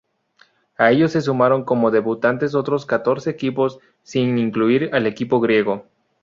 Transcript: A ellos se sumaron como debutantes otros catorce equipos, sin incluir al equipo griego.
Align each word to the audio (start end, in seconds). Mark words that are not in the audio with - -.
A 0.79 0.89
ellos 0.89 1.11
se 1.11 1.21
sumaron 1.21 1.63
como 1.63 1.91
debutantes 1.91 2.55
otros 2.55 2.87
catorce 2.87 3.29
equipos, 3.29 3.77
sin 4.01 4.39
incluir 4.39 4.89
al 4.93 5.05
equipo 5.05 5.39
griego. 5.39 5.85